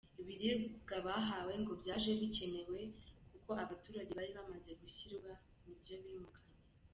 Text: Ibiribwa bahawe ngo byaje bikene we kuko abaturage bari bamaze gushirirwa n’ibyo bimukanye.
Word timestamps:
Ibiribwa 0.21 0.95
bahawe 1.07 1.53
ngo 1.61 1.73
byaje 1.81 2.11
bikene 2.21 2.61
we 2.71 2.81
kuko 3.31 3.49
abaturage 3.63 4.11
bari 4.19 4.31
bamaze 4.37 4.71
gushirirwa 4.81 5.31
n’ibyo 5.63 5.95
bimukanye. 6.03 6.57